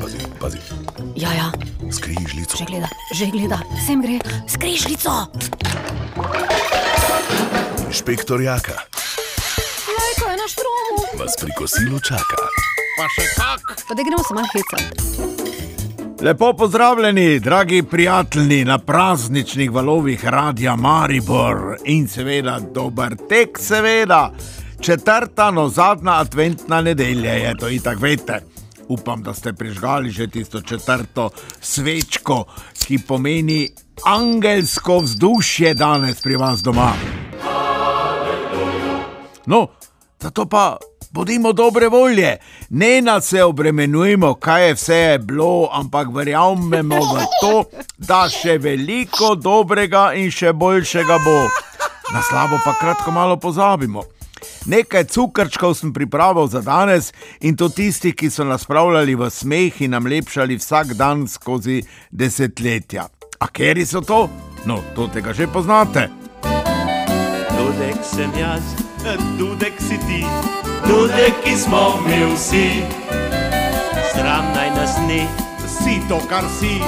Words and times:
Pazi, 0.00 0.18
pazi. 0.40 0.58
Ja, 1.16 1.32
ja, 1.32 1.48
Skrižljico. 1.92 2.56
že 2.58 2.64
gleda, 2.64 2.88
že 3.14 3.26
gleda, 3.26 3.58
sem 3.86 4.02
gre, 4.02 4.18
skrižljico. 4.48 5.10
Inšpektor 7.86 8.40
Jaka 8.40 8.72
Lajko 9.88 10.24
je 10.30 10.36
na 10.36 10.46
štromu. 10.48 11.18
vas 11.18 11.34
pri 11.40 11.50
kosilu 11.58 12.00
čaka. 12.00 12.36
Pa 12.98 13.06
še 13.08 13.24
kak. 13.36 13.60
Pa 13.88 13.94
da 13.94 14.02
gremo 14.02 14.22
se 14.28 14.34
malo 14.34 14.48
hecati. 14.52 14.90
Lepo 16.22 16.52
pozdravljeni, 16.52 17.40
dragi 17.40 17.82
prijatelji, 17.82 18.64
na 18.64 18.78
prazničnih 18.78 19.70
valovih 19.70 20.24
Radia 20.24 20.76
Maribor 20.76 21.76
in 21.84 22.08
seveda 22.08 22.58
dober 22.74 23.16
tek, 23.28 23.58
seveda. 23.60 24.30
Četrta, 24.80 25.50
no 25.50 25.68
zadnja 25.68 26.12
adventna 26.12 26.80
nedelja 26.80 27.32
je 27.32 27.54
to 27.56 27.68
itak 27.68 28.00
veste. 28.00 28.40
Upam, 28.88 29.22
da 29.22 29.34
ste 29.34 29.52
prižgali 29.52 30.10
že 30.10 30.28
tisto 30.28 30.60
četrto 30.60 31.30
svečko, 31.60 32.44
ki 32.86 32.98
pomeni 32.98 33.68
angelsko 34.04 34.98
vzdušje 34.98 35.74
danes 35.74 36.20
pri 36.22 36.36
vas 36.36 36.62
doma. 36.62 36.92
No, 39.46 39.66
zato 40.20 40.46
pa 40.46 40.76
bodimo 41.10 41.52
dobre 41.52 41.88
volje, 41.88 42.38
ne 42.70 43.02
nas 43.02 43.26
se 43.26 43.44
obremenujmo, 43.44 44.34
kaj 44.34 44.68
je 44.68 44.74
vse 44.74 44.96
je 44.96 45.18
bilo, 45.18 45.68
ampak 45.72 46.08
verjamemo 46.14 46.96
v 46.96 47.24
to, 47.40 47.64
da 47.98 48.28
še 48.28 48.58
veliko 48.58 49.34
dobrega 49.34 50.12
in 50.14 50.30
še 50.30 50.52
boljšega 50.52 51.18
bo. 51.24 51.38
Na 52.14 52.22
slabo 52.22 52.58
pa 52.64 52.74
kratko 52.80 53.10
malo 53.10 53.36
pozabimo. 53.36 54.02
Nekaj 54.66 55.04
cukrčkov 55.04 55.74
sem 55.78 55.92
pripravil 55.94 56.48
za 56.50 56.60
danes 56.60 57.12
in 57.40 57.56
to 57.56 57.68
tisti, 57.68 58.10
ki 58.12 58.30
so 58.30 58.44
nas 58.44 58.66
spravljali 58.66 59.14
v 59.14 59.30
smeh 59.30 59.82
in 59.86 59.94
nam 59.94 60.06
lepšali 60.10 60.58
vsak 60.58 60.94
dan 60.98 61.28
skozi 61.30 61.82
desetletja. 62.10 63.06
A 63.38 63.46
keri 63.46 63.86
so 63.86 64.00
to? 64.00 64.26
No, 64.66 64.82
to 64.94 65.06
tega 65.06 65.30
že 65.32 65.46
poznate. 65.46 66.10
Dudek 67.54 68.02
sem 68.02 68.30
jaz, 68.34 68.62
dudek 69.38 69.78
si 69.78 69.98
ti, 70.02 70.26
dudek 70.82 71.38
ki 71.44 71.54
smo 71.56 72.02
mi 72.02 72.24
vsi. 72.34 72.82
Sram 74.14 74.50
naj 74.54 74.70
nas 74.74 74.98
ni, 75.06 75.22
Si 75.66 76.00
to, 76.08 76.18
kar 76.28 76.44
si. 76.58 76.82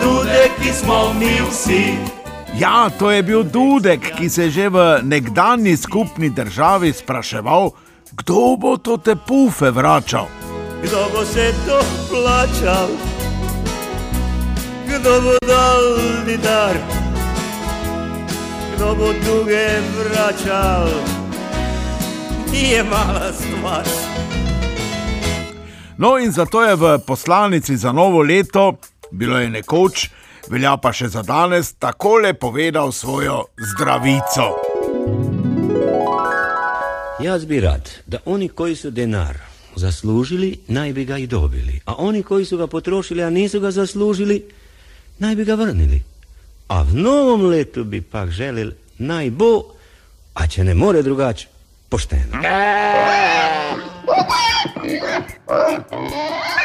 dudek 0.00 0.52
ki 0.60 0.72
smo 0.72 1.12
mi 1.16 1.40
vsi. 1.48 2.23
Ja, 2.58 2.90
to 2.98 3.10
je 3.10 3.22
bil 3.22 3.42
Dudek, 3.42 4.14
ki 4.16 4.28
se 4.30 4.42
je 4.42 4.50
že 4.50 4.68
v 4.68 5.00
nekdanji 5.02 5.76
skupni 5.76 6.30
državi 6.30 6.92
spraševal, 6.92 7.70
kdo 8.12 8.56
bo 8.56 8.76
to 8.76 8.96
te 8.96 9.16
pufe 9.16 9.70
vračal. 9.70 10.28
Kdo 10.82 11.10
bo 11.12 11.24
se 11.24 11.50
to 11.66 11.82
plačal? 12.10 12.88
Kdo 14.86 15.20
bo 15.20 15.34
dal 15.46 15.82
dinar? 16.26 16.78
Kdo 18.76 18.94
bo 18.94 19.10
duge 19.26 19.82
vračal? 19.98 20.88
Nije 22.52 22.82
mala 22.82 23.32
stvar. 23.32 23.86
No, 25.98 26.18
in 26.18 26.32
zato 26.32 26.62
je 26.62 26.76
v 26.76 26.98
poslanici 27.06 27.76
za 27.76 27.92
novo 27.92 28.22
leto, 28.22 28.78
bilo 29.10 29.38
je 29.38 29.50
nekoč, 29.50 30.10
velja 30.50 30.76
pa 30.76 30.92
še 30.92 31.08
za 31.08 31.22
danes, 31.22 31.74
takole 31.78 32.34
povedal 32.34 32.92
svojo 32.92 33.44
zdravico. 33.58 34.54
Jaz 37.22 37.44
bi 37.44 37.60
rad, 37.60 37.90
da 38.06 38.18
oni 38.24 38.48
koji 38.48 38.76
su 38.76 38.90
denar 38.90 39.36
zaslužili, 39.76 40.58
naj 40.68 40.92
bi 40.92 41.04
ga 41.04 41.18
i 41.18 41.26
dobili, 41.26 41.80
a 41.86 41.94
oni 41.98 42.22
koji 42.22 42.44
su 42.44 42.56
ga 42.56 42.66
potrošili, 42.66 43.22
a 43.22 43.30
nisu 43.30 43.60
ga 43.60 43.70
zaslužili, 43.70 44.44
naj 45.18 45.34
bi 45.36 45.44
ga 45.44 45.54
vrnili. 45.54 46.02
A 46.68 46.82
v 46.82 46.94
novom 46.94 47.46
letu 47.46 47.84
bi 47.84 48.00
pak 48.00 48.30
želil 48.30 48.72
naj 48.98 49.30
bo, 49.30 49.62
a 50.34 50.46
če 50.46 50.64
ne 50.64 50.74
more 50.74 51.02
drugače, 51.02 51.48
pošteno. 51.88 52.42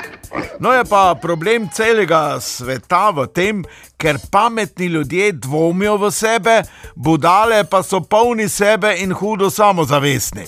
No, 0.59 0.73
je 0.73 0.85
pa 0.85 1.15
problem 1.21 1.69
celega 1.73 2.39
sveta 2.39 3.09
v 3.15 3.27
tem, 3.27 3.63
ker 3.97 4.19
pametni 4.31 4.85
ljudje 4.85 5.31
dvomijo 5.31 5.97
v 5.97 6.11
sebe, 6.11 6.63
budale 6.95 7.63
pa 7.63 7.83
so 7.83 8.01
polni 8.01 8.49
sebe 8.49 8.95
in 8.99 9.13
hudo 9.13 9.49
samozavestni. 9.49 10.45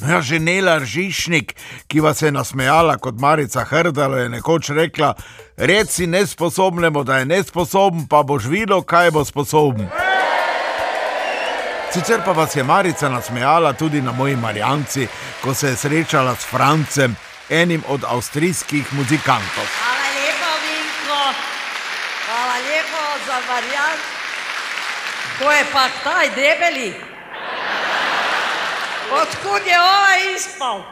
No, 0.00 0.10
ja, 0.10 0.20
že 0.20 0.38
Nela 0.38 0.78
Ržišnik, 0.78 1.54
ki 1.86 2.00
vas 2.00 2.22
je 2.22 2.32
nasmejala 2.32 2.96
kot 2.98 3.20
Marica 3.20 3.64
Hrdalo, 3.64 4.16
je 4.16 4.28
nekoč 4.28 4.70
rekla: 4.70 5.14
Reci 5.56 6.06
nesposobnemu, 6.06 7.04
da 7.04 7.18
je 7.18 7.24
nesposoben, 7.24 8.08
pa 8.10 8.22
boš 8.22 8.44
videl, 8.44 8.82
kaj 8.82 9.10
bo 9.10 9.24
sposoben. 9.24 9.86
Sicer 11.94 12.24
pa 12.24 12.32
vas 12.32 12.56
je 12.56 12.64
Marica 12.64 13.08
nasmejala 13.08 13.72
tudi 13.72 14.02
na 14.02 14.12
moji 14.12 14.36
Marjanci, 14.36 15.06
ko 15.42 15.54
se 15.54 15.68
je 15.68 15.76
srečala 15.76 16.34
s 16.34 16.44
Francem, 16.44 17.14
enim 17.48 17.84
od 17.88 18.04
avstrijskih 18.04 18.92
muzikantov. 18.92 19.66
Hvala 19.78 20.08
lepa, 20.16 20.52
Vinko. 20.64 21.22
Hvala 22.26 22.54
lepa 22.54 23.04
za 23.26 23.38
variant. 23.48 24.00
To 25.38 25.52
je 25.52 25.64
pa 25.72 25.88
taj 26.04 26.28
debeli. 26.28 26.94
Odkud 29.12 29.66
je 29.66 29.80
ovaj 29.80 30.34
ispal? 30.36 30.82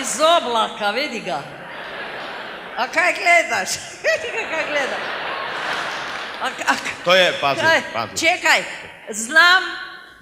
Iz 0.00 0.20
oblaka, 0.20 0.90
vidi 0.90 1.20
ga. 1.20 1.42
A 2.76 2.88
kaj 2.88 3.12
gledaš? 3.12 3.68
Vidi 4.02 4.28
ga, 4.36 4.48
kaj 4.50 4.64
gleda. 4.70 4.96
A, 6.42 6.46
a, 6.46 6.74
To 7.04 7.14
je, 7.14 7.32
pazi, 7.40 7.60
pazi. 7.92 8.26
Čekaj, 8.26 8.64
znam, 9.10 9.62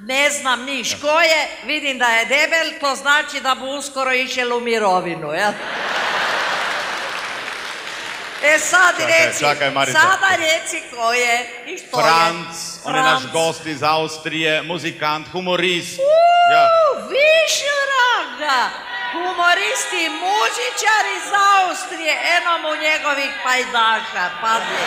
ne 0.07 0.31
znam 0.31 0.65
niš 0.65 0.95
ko 1.01 1.21
je, 1.21 1.49
vidim 1.65 1.99
da 1.99 2.07
je 2.07 2.25
debel, 2.25 2.81
to 2.81 2.95
znači 2.95 3.41
da 3.41 3.55
bo 3.55 3.67
uskoro 3.67 4.13
išel 4.13 4.57
u 4.57 4.61
mirovinu, 4.61 5.33
jel? 5.33 5.53
E 8.43 8.59
sad 8.59 8.95
Čakaj, 8.99 9.27
reci, 9.27 9.41
čakaj, 9.41 9.71
sada 9.93 10.29
reci 10.37 10.83
ko 10.97 11.13
je 11.13 11.63
i 11.67 11.79
što 11.79 12.01
Franc, 12.01 12.57
je. 12.57 12.81
on 12.85 12.97
je 12.97 13.03
naš 13.03 13.23
gost 13.33 13.67
iz 13.67 13.83
Avstrije, 13.83 14.63
muzikant, 14.63 15.29
humorist. 15.33 15.99
U, 15.99 16.03
Ja. 16.55 16.67
Više 17.09 17.75
ranga, 17.95 18.71
humoristi 19.13 20.05
i 20.07 20.09
muzičar 20.09 21.05
iz 21.17 21.33
Austrije, 21.59 22.19
eno 22.37 22.59
mu 22.59 22.83
njegovih 22.83 23.31
pajdaša, 23.45 24.31
pazi. 24.43 24.85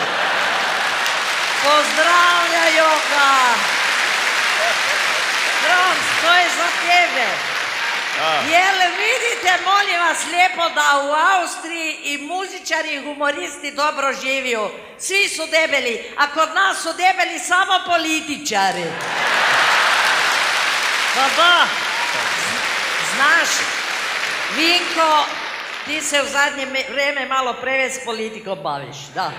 Pozdravljaju 1.64 2.90
ga. 3.10 3.73
To 6.24 6.34
je 6.34 6.46
za 6.50 6.68
tebe. 6.82 7.26
Jel 8.50 8.78
vidite, 8.98 9.58
molim 9.64 10.00
vas 10.00 10.18
lijepo 10.26 10.68
da 10.68 11.00
u 11.00 11.10
Austriji 11.36 11.92
i 11.94 12.18
muzičari 12.18 12.88
i 12.90 13.02
humoristi 13.02 13.70
dobro 13.72 14.12
živiju. 14.14 14.68
Svi 14.98 15.28
su 15.28 15.46
debeli, 15.46 16.14
a 16.18 16.26
kod 16.26 16.48
nas 16.54 16.82
su 16.82 16.88
debeli 16.92 17.38
samo 17.38 17.80
političari. 17.86 18.84
Pa 21.14 21.42
da, 21.42 21.66
znaš, 23.14 23.48
Vinko, 24.56 25.26
ti 25.86 26.00
se 26.00 26.22
u 26.22 26.26
zadnje 26.26 26.66
me- 26.66 26.84
vrijeme 26.90 27.26
malo 27.26 27.52
preveć 27.52 27.92
s 27.92 28.04
politikom 28.04 28.58
baviš, 28.62 28.96
da. 29.14 29.30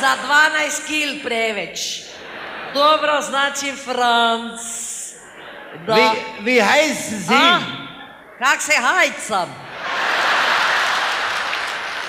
Za 0.00 0.16
12 0.26 0.86
kil 0.86 1.22
preveć. 1.24 1.80
Dobro, 2.74 3.20
znači 3.22 3.72
Franc. 3.84 4.60
Da. 5.86 5.96
Wie, 5.96 6.44
wie 6.44 6.62
heißen 6.62 7.18
Sie? 7.18 7.34
A? 7.34 7.60
Kak 8.38 8.60
se 8.60 8.76
hajcam? 8.76 9.48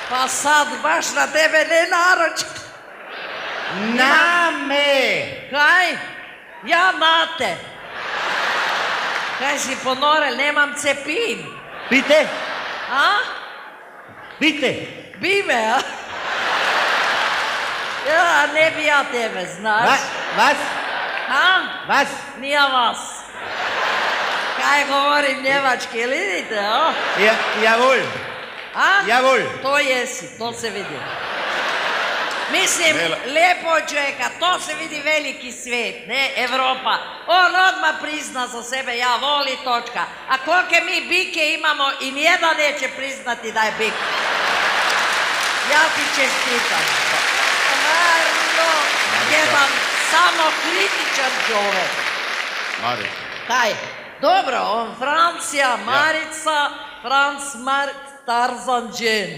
Pa 0.09 0.27
sad 0.27 0.67
baš 0.83 1.13
na 1.15 1.27
tebe 1.27 1.65
ne 1.69 1.87
naročit. 1.89 2.53
Name! 3.97 5.49
Kaj? 5.49 5.97
Ja 6.63 6.91
mate. 6.91 7.57
Kaj 9.39 9.59
si 9.59 9.75
ponorel, 9.83 10.35
nemam 10.37 10.75
cepin. 10.75 11.47
Bitte? 11.89 12.27
A? 12.91 13.17
Bitte? 14.39 14.87
Bime, 15.21 15.53
a? 15.53 15.79
Ja, 18.07 18.45
ne 18.53 18.71
bi 18.75 18.85
ja 18.85 19.03
tebe, 19.11 19.45
znaš. 19.45 19.89
Was? 19.89 20.01
Was? 20.37 20.57
A? 21.29 21.61
Was? 21.87 22.07
Nije 22.37 22.61
vas. 22.61 23.12
Kaj 24.63 24.85
govorim 24.85 25.43
njemački, 25.43 25.97
jel 25.97 26.09
vidite, 26.09 26.59
a? 26.59 26.93
Ja, 27.19 27.35
jawohl. 27.63 28.01
A? 28.75 28.89
Jawohl. 29.07 29.61
To 29.61 29.77
jesi, 29.77 30.37
to 30.39 30.53
se 30.53 30.69
vidi. 30.69 30.99
Mislim, 32.51 32.95
lepo 33.25 33.69
od 33.69 33.89
čovjeka, 33.89 34.29
to 34.39 34.59
se 34.59 34.73
vidi 34.75 35.01
veliki 35.01 35.51
svijet, 35.51 36.07
ne, 36.07 36.31
Evropa. 36.35 36.97
On 37.27 37.55
odmah 37.55 37.95
prizna 38.01 38.47
za 38.47 38.63
sebe, 38.63 38.97
ja 38.97 39.15
voli, 39.15 39.57
točka. 39.63 40.03
A 40.29 40.37
kolike 40.45 40.81
mi 40.85 41.01
bike 41.01 41.53
imamo 41.53 41.91
i 42.01 42.11
nijedan 42.11 42.57
neće 42.57 42.87
priznati 42.95 43.51
da 43.51 43.61
je 43.61 43.73
bik. 43.77 43.93
Ja 45.71 45.83
ti 45.95 46.03
čestitam. 46.15 46.85
Naravno, 47.83 48.69
jedan 49.31 49.69
samo 50.11 50.51
kritičan 50.63 51.31
čovjek. 51.47 51.91
Kaj? 53.47 54.02
Dobro, 54.23 54.57
on 54.57 54.95
Francija, 54.95 55.77
Marica, 55.85 56.69
Franc, 57.01 57.55
Marit, 57.55 57.95
Tarzan, 58.25 58.89
Džen. 58.93 59.29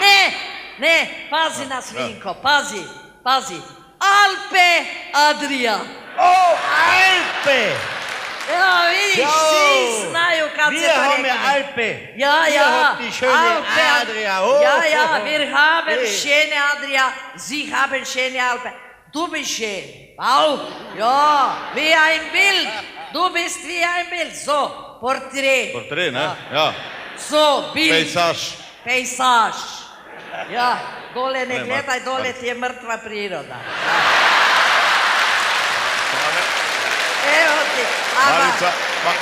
Ne, 0.00 0.32
ne, 0.78 1.26
pazi 1.30 1.66
na 1.66 1.82
svinko, 1.82 2.34
pazi, 2.42 2.82
pazi. 3.24 3.60
Alpe, 3.98 4.86
Adria. 5.12 5.78
O, 6.18 6.56
Alpe! 7.02 7.72
Ja, 8.52 8.88
vidiš, 8.90 9.28
svi 9.30 10.08
znaju 10.10 10.48
kad 10.56 10.72
se 10.72 10.78
wir 10.78 10.94
to 10.94 11.00
haben 11.00 11.24
ja 11.24 11.34
rekne. 11.34 11.54
Alpe. 11.54 12.14
Ja, 12.16 12.44
Wir 12.46 12.54
ja, 12.54 12.64
haben 12.64 13.04
die 13.04 13.12
schöne 13.12 13.50
Alpe, 13.56 13.82
Adria. 14.02 14.42
Oh, 14.42 14.62
ja, 14.62 14.84
ja, 14.84 15.24
wir 15.24 15.50
haben 15.56 15.98
Hey. 15.98 16.06
schöne 16.06 16.56
Adria, 16.72 17.12
Sie 17.36 17.74
haben 17.74 18.04
schöne 18.04 18.50
Alpe. 18.50 18.70
Du 19.12 19.28
bist 19.28 19.50
schön. 19.50 19.84
Auch, 20.18 20.60
ja, 20.98 21.56
wie 21.74 21.94
ein 21.94 22.20
Bild. 22.32 22.91
Du 23.12 23.30
bist 23.30 23.66
wie 23.66 23.84
ein 23.84 24.10
Bild. 24.10 24.36
So, 24.36 24.96
Porträt. 25.00 25.72
Portret, 25.72 26.12
ne? 26.12 26.36
Ja. 26.52 26.74
So, 27.16 27.70
Bild. 27.74 27.90
Pejsaž. 27.90 28.38
Pejsaž. 28.84 29.54
Ja, 30.50 30.78
dole 31.14 31.46
ne 31.46 31.58
Ne, 31.58 31.64
gledaj, 31.64 32.00
dole 32.04 32.32
ti 32.32 32.46
je 32.46 32.54
mrtva 32.54 32.98
priroda. 33.04 33.56
Evo 37.42 37.60
ti, 37.76 37.84
Marica. 38.16 38.72
Pa. 39.04 39.12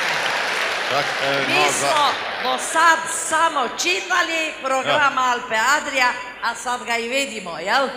Tak, 0.91 1.05
e, 1.23 1.47
mi 1.47 1.53
no, 1.53 1.71
za... 1.71 1.87
smo 1.87 2.05
do 2.43 2.57
sad 2.57 2.99
samo 3.29 3.67
čitali 3.77 4.53
program 4.63 5.17
Alpe 5.17 5.55
Adria, 5.77 6.07
a 6.43 6.55
sad 6.55 6.83
ga 6.85 6.97
i 6.97 7.07
vidimo, 7.07 7.59
jel? 7.59 7.87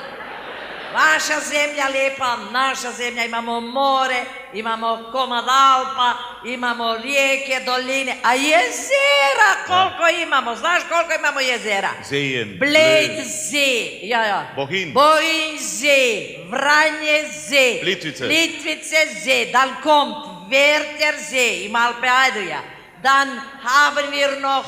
Vaša 0.95 1.41
zemlja 1.41 1.89
lijepa, 1.89 2.37
naša 2.51 2.93
zemlja, 2.93 3.25
imamo 3.25 3.61
more, 3.61 4.25
imamo 4.55 5.09
komad 5.13 5.45
Alpa, 5.49 6.15
imamo 6.45 6.97
rijeke, 6.97 7.61
doline, 7.67 8.17
a 8.23 8.35
jezera 8.35 9.51
koliko 9.67 10.23
imamo, 10.23 10.57
znaš 10.57 10.83
koliko 10.89 11.15
imamo 11.19 11.41
jezera? 11.41 11.91
Zejen. 12.09 12.59
Bled 12.59 13.27
Zee, 13.51 13.99
ja, 14.03 14.25
ja. 14.25 14.47
Bohinj. 14.57 14.93
Bohinj 14.93 15.59
Zee, 15.59 16.39
Vranje 16.51 17.29
Zee. 17.49 17.81
Plitvice. 17.83 18.25
Plitvice 18.27 19.07
Zee, 19.25 19.53
dann 19.53 19.71
kommt 19.83 20.35
Werther 20.51 21.19
See 21.19 21.65
im 21.65 21.77
Alpe 21.77 22.09
Adria. 22.09 22.61
Dann 23.03 23.29
haben 23.63 24.11
wir 24.13 24.41
noch 24.41 24.65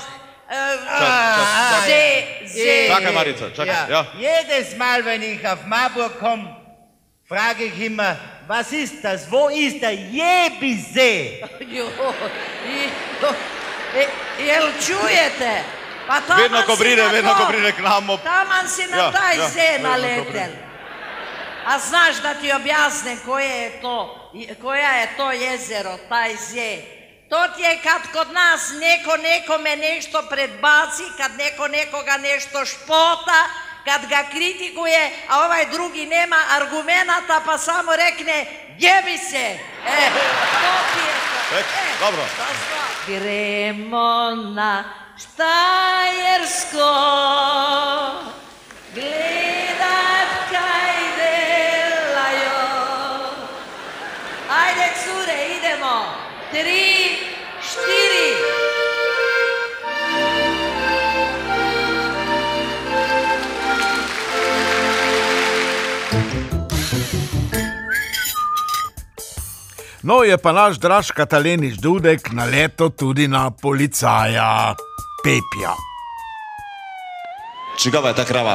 äh, 0.48 0.76
Čak, 0.98 1.70
čak, 1.70 1.84
See, 1.86 2.48
See. 2.48 2.88
Čakaj, 2.88 3.12
Marica, 3.12 3.50
čakaj. 3.50 3.90
Ja. 3.90 4.06
Jedes 4.18 4.76
Mal, 4.76 5.04
wenn 5.04 5.22
ich 5.22 5.48
auf 5.48 5.64
Marburg 5.66 6.18
komme, 6.18 6.65
frage 7.28 7.64
ich 7.64 7.78
immer, 7.80 8.16
was 8.46 8.72
ist 8.72 9.02
das? 9.02 9.30
Wo 9.30 9.48
ist 9.48 9.80
der 9.82 9.94
Jebisee? 9.94 11.42
Jo, 11.60 11.90
Jel 14.38 14.72
čujete? 14.86 15.64
Pa 16.06 16.20
taman 16.20 16.42
Vedno 16.42 16.62
ko 16.62 16.76
pride, 16.76 17.02
vedno 17.08 17.30
to- 17.34 17.36
ko 17.38 17.46
pride 17.50 17.72
k 17.72 17.78
nam. 17.82 18.06
Taman 18.22 18.68
si 18.68 18.86
na 18.86 18.96
Ja, 18.96 19.10
taj 19.12 19.38
ja, 19.38 19.48
zee 19.48 19.78
naletel. 19.78 20.52
A 21.66 21.78
znaš 21.78 22.16
da 22.22 22.34
ti 22.34 22.52
objasnim 22.52 23.18
koje 23.24 23.48
je 23.62 23.80
to, 23.82 24.30
koja 24.62 24.90
je 24.90 25.08
to 25.16 25.32
jezero, 25.32 25.98
taj 26.08 26.36
zee. 26.36 26.78
To 27.28 27.48
ti 27.56 27.62
je 27.62 27.78
kad 27.82 28.02
kod 28.12 28.32
nas 28.32 28.70
neko 28.80 29.16
nekome 29.16 29.76
nešto 29.76 30.22
predbaci, 30.30 31.02
kad 31.16 31.30
neko 31.38 31.68
nekoga 31.68 32.16
nešto 32.16 32.64
špota, 32.66 33.40
kad 33.86 34.06
ga 34.08 34.24
kritikuje, 34.30 35.10
a 35.28 35.44
ovaj 35.44 35.66
drugi 35.70 36.06
nema 36.06 36.36
argumenata 36.50 37.40
pa 37.46 37.58
samo 37.58 37.96
rekne 37.96 38.46
jebi 38.78 39.18
se. 39.18 39.46
E, 39.86 40.10
to 40.62 40.72
ti 40.92 41.00
je 41.06 41.14
to. 41.30 41.56
Tek, 41.56 41.66
dobro. 42.00 42.22
to 42.22 42.44
zna. 42.44 42.86
Gremo 43.06 44.30
na 44.34 44.84
Štajersko, 45.18 46.92
No, 70.06 70.22
je 70.22 70.38
pa 70.38 70.52
naš 70.54 70.78
draž 70.78 71.10
Katalenič 71.10 71.82
Dudek 71.82 72.30
na 72.30 72.46
leto 72.46 72.94
tudi 72.94 73.26
na 73.26 73.50
policaja 73.50 74.70
Pepja. 75.18 75.74
Čigava 77.74 78.14
je 78.14 78.14
ta 78.14 78.24
krava? 78.24 78.54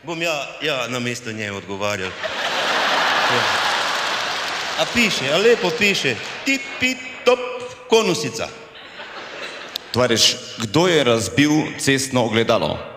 Bom 0.00 0.22
ja, 0.22 0.32
ja 0.64 0.88
na 0.88 1.04
mesto 1.04 1.32
nje 1.32 1.52
odgovarjal. 1.52 2.08
Ja. 2.08 3.44
A 4.80 4.88
piše, 4.94 5.28
a 5.28 5.36
lepo 5.36 5.68
piše, 5.78 6.16
tipi 6.44 6.96
top 7.28 7.40
konusica. 7.92 8.48
Tvariš, 9.92 10.36
kdo 10.64 10.88
je 10.88 11.04
razbil 11.04 11.52
cestno 11.78 12.24
ogledalo? 12.24 12.95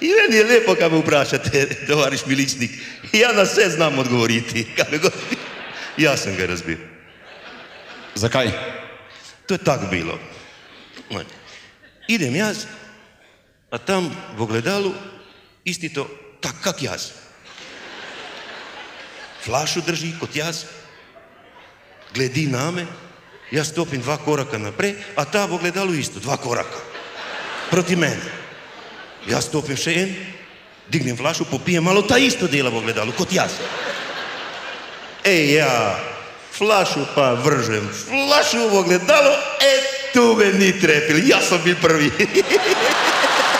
In 0.00 0.12
meni 0.16 0.36
je 0.36 0.44
lepo, 0.44 0.74
kaj 0.74 0.90
me 0.90 0.98
vprašate, 0.98 1.86
tovariš 1.86 2.26
miličnik. 2.26 2.70
Ja 3.12 3.32
na 3.32 3.42
vse 3.42 3.70
znam 3.70 3.98
odgovoriti. 3.98 4.66
Jaz 5.96 6.22
sem 6.22 6.36
ga 6.36 6.46
razbil. 6.46 6.78
Zakaj? 8.14 8.50
To 9.46 9.54
je 9.54 9.58
tako 9.58 9.86
bilo. 9.90 10.18
Idem 12.08 12.34
jaz, 12.36 12.66
a 13.70 13.78
tam 13.78 14.10
v 14.36 14.42
ogledalu 14.42 14.94
isti 15.64 15.90
to, 15.90 16.06
tak 16.40 16.62
kak 16.62 16.82
jaz. 16.82 17.10
Flašu 19.42 19.82
drži 19.86 20.14
kot 20.20 20.36
jaz, 20.36 20.64
gledi 22.14 22.46
name, 22.46 22.86
jaz 23.50 23.70
stopim 23.70 24.02
dva 24.02 24.18
koraka 24.18 24.58
naprej, 24.58 24.94
a 25.16 25.24
ta 25.24 25.46
v 25.46 25.58
ogledalu 25.58 25.94
isto, 25.94 26.20
dva 26.20 26.36
koraka. 26.36 26.78
Proti 27.70 27.96
meni. 27.96 28.45
Jaz 29.26 29.48
stopim 29.50 29.78
še 29.78 29.94
en, 30.02 30.12
dignem 30.92 31.16
flašu, 31.18 31.48
popijem 31.50 31.84
malo, 31.84 32.02
ta 32.06 32.18
isto 32.18 32.46
dela 32.46 32.70
v 32.70 32.78
ogledalu 32.82 33.14
kot 33.16 33.32
jaz. 33.34 33.58
Ej, 35.26 35.58
ja, 35.58 35.98
flašu 36.54 37.02
pa 37.14 37.34
vržem, 37.34 37.88
flašu 37.90 38.68
v 38.70 38.78
ogledalo, 38.84 39.34
e, 39.58 39.72
tu 40.14 40.36
me 40.38 40.52
ni 40.54 40.70
trepil, 40.78 41.18
jaz 41.26 41.50
sem 41.50 41.62
bil 41.66 41.78
prvi. 41.82 42.12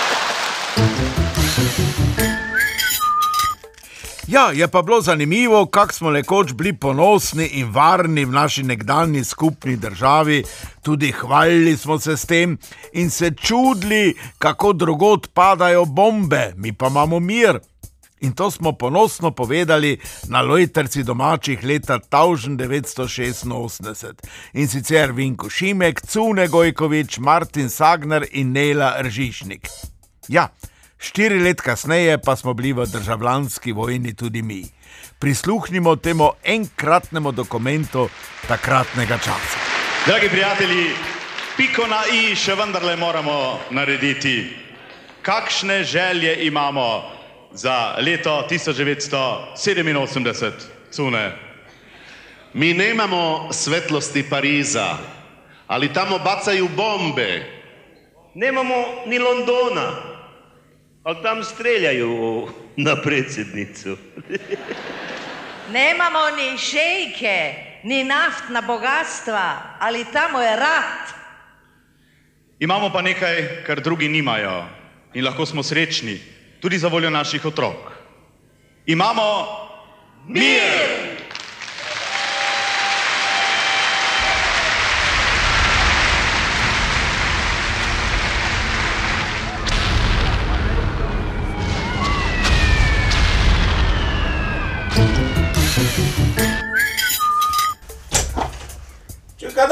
Ja, 4.28 4.50
je 4.50 4.68
pa 4.68 4.82
bilo 4.82 5.00
zanimivo, 5.00 5.66
kako 5.66 5.92
smo 5.92 6.10
nekoč 6.10 6.52
bili 6.52 6.72
ponosni 6.72 7.46
in 7.46 7.70
varni 7.70 8.24
v 8.24 8.32
naši 8.32 8.62
nekdanji 8.62 9.24
skupni 9.24 9.76
državi, 9.76 10.44
tudi 10.82 11.12
hvalili 11.12 11.76
smo 11.76 11.98
se 11.98 12.16
s 12.16 12.26
tem 12.26 12.58
in 12.92 13.10
se 13.10 13.30
čudili, 13.30 14.14
kako 14.38 14.72
drugot 14.72 15.28
padajo 15.34 15.84
bombe, 15.84 16.52
mi 16.56 16.72
pa 16.72 16.86
imamo 16.86 17.20
mir. 17.20 17.58
In 18.20 18.32
to 18.32 18.50
smo 18.50 18.72
ponosno 18.72 19.30
povedali 19.30 20.00
na 20.28 20.40
lojterci 20.40 21.02
domačih 21.02 21.64
leta 21.64 21.98
1986. 21.98 24.12
In 24.52 24.68
sicer 24.68 25.12
Vinko 25.12 25.50
Šimek, 25.50 26.06
Cune 26.06 26.48
Gojkovič, 26.48 27.18
Martin 27.18 27.70
Sagner 27.70 28.26
in 28.32 28.52
Nela 28.52 28.96
Ržišnik. 29.02 29.68
Ja, 30.28 30.48
štiri 30.98 31.38
let 31.38 31.60
kasneje 31.60 32.18
pa 32.18 32.36
smo 32.36 32.54
bili 32.54 32.72
v 32.72 32.86
državljanski 32.86 33.72
vojni 33.72 34.14
tudi 34.14 34.42
mi. 34.42 34.64
Prisluhnimo 35.18 35.96
temu 35.96 36.30
enkratnemu 36.44 37.32
dokumentu 37.32 38.08
takratnega 38.48 39.18
časa. 39.18 39.58
Dragi 40.06 40.28
prijatelji, 40.28 40.90
piko 41.56 41.86
na 41.86 42.02
i 42.12 42.36
še 42.36 42.54
vendarle 42.54 42.96
moramo 42.96 43.58
narediti. 43.70 44.56
Kakšne 45.22 45.84
želje 45.84 46.46
imamo 46.46 47.02
za 47.52 47.94
leto 47.98 48.46
1987, 48.50 50.50
Cune? 50.90 51.32
Mi 52.54 52.74
nemamo 52.74 53.48
svetlosti 53.52 54.22
Pariza, 54.30 54.96
ali 55.66 55.92
tamo 55.92 56.18
bacaju 56.18 56.68
bombe. 56.76 57.52
Nemamo 58.34 58.74
ni 59.06 59.18
Londona, 59.18 60.15
ali 61.06 61.22
tam 61.22 61.44
streljajo 61.44 62.48
na 62.76 62.96
predsednico. 63.02 63.96
Nemamo 65.72 66.30
ni 66.36 66.58
šejke, 66.58 67.54
ni 67.82 68.04
naftna 68.04 68.60
bogatstva, 68.60 69.76
ali 69.80 70.04
tamo 70.12 70.40
je 70.40 70.56
rat. 70.56 71.14
Imamo 72.58 72.90
pa 72.92 73.02
nekaj, 73.02 73.62
kar 73.66 73.80
drugi 73.80 74.08
nimajo 74.08 74.64
in 75.14 75.24
lahko 75.24 75.46
smo 75.46 75.62
srečni, 75.62 76.20
tudi 76.60 76.78
za 76.78 76.88
voljo 76.88 77.10
naših 77.10 77.44
otrok. 77.44 77.92
Imamo 78.86 79.46
mir! 80.26 80.62
Čakaj, 80.62 81.05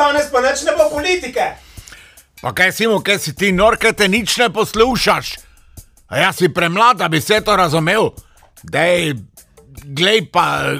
danes 0.07 0.31
pa 0.33 0.41
neč 0.45 0.65
ne 0.69 0.77
bo 0.77 0.89
politike. 0.93 1.53
Pa 2.43 2.53
kaj 2.53 2.73
si 2.77 2.87
mu, 2.87 3.01
kaj 3.01 3.19
si 3.19 3.33
ti 3.33 3.53
nor, 3.53 3.79
kaj 3.81 3.95
te 4.01 4.09
nič 4.09 4.37
ne 4.39 4.51
poslušaš? 4.53 5.37
A 6.13 6.19
jaz 6.21 6.37
si 6.37 6.53
premlad, 6.53 7.01
da 7.01 7.09
bi 7.09 7.21
vse 7.23 7.41
to 7.45 7.57
razumel. 7.57 8.13
Dej, 8.63 9.15
glej 9.85 10.27
pa 10.33 10.77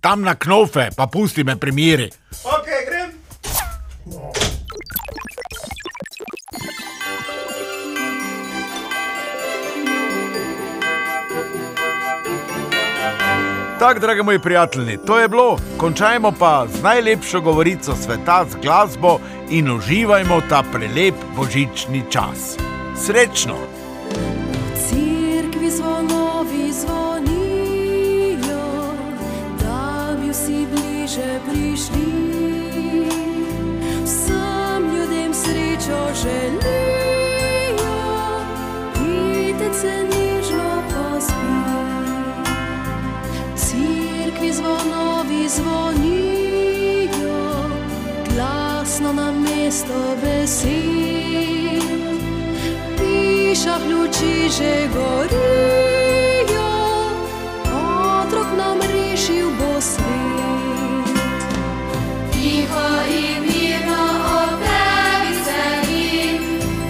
tam 0.00 0.22
na 0.22 0.34
knofe, 0.34 0.90
pa 0.96 1.06
pusti 1.06 1.44
me 1.44 1.58
pri 1.58 1.72
miri. 1.72 2.08
Ok, 2.44 2.57
Tako, 13.78 14.00
dragi 14.00 14.22
moji 14.22 14.38
prijatelji, 14.38 14.98
to 15.06 15.18
je 15.18 15.28
bilo. 15.28 15.58
Končajmo 15.76 16.32
pa 16.38 16.66
z 16.66 16.82
najlepšo 16.82 17.40
govorico 17.40 17.94
sveta, 17.94 18.44
z 18.50 18.56
glasbo 18.62 19.18
in 19.50 19.70
uživajmo 19.70 20.40
ta 20.48 20.62
prelep 20.72 21.14
božični 21.36 22.02
čas. 22.10 22.56
Srečno! 23.06 23.54
Cerkvi 24.74 25.70
zvonovi 25.70 26.72
zvonijo, 26.72 28.62
da 29.60 30.16
bi 30.20 30.30
vsi 30.30 30.66
bliže 30.72 31.40
prišli. 31.50 32.08
Vsem 34.04 34.82
ljudem 34.94 35.34
srečo 35.34 35.98
želijo, 36.22 36.97
luči 54.18 54.50
že 54.50 54.88
gorijo, 54.90 56.70
otrok 57.70 58.50
nam 58.58 58.78
rešil 58.82 59.50
bo 59.54 59.78
svet. 59.80 61.06
Tiho 62.32 62.88
in 63.06 63.42
mirno 63.46 64.02
ob 64.42 64.58
tebi 64.58 65.32
sedim, 65.46 66.42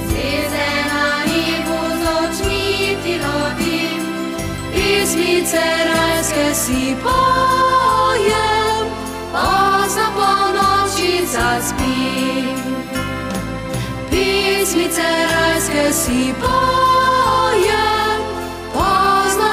zveze 0.09 0.71
na 0.89 1.05
nebu 1.29 1.81
z 2.01 2.03
očmi 2.17 2.97
ti 3.05 3.15
lovim. 3.21 4.01
Pesmice 4.73 5.67
rajske 5.85 6.49
si 6.55 6.97
pojem, 7.05 8.85
pozno 9.33 10.07
po 10.17 10.33
noči 10.57 11.29
zaspim. 11.29 12.57
Pesmice 14.11 15.09
rajske 15.29 15.93
si 15.93 16.33
pojem, 16.41 17.08
pozno 18.75 19.51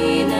Amen. 0.00 0.39